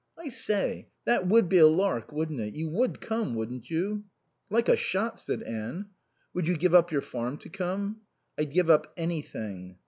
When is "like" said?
4.49-4.67